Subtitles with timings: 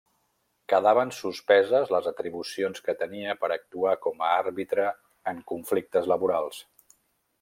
[0.71, 4.87] Quedaven suspeses les atribucions que tenia per actuar com a àrbitre
[5.33, 6.65] en conflictes laborals.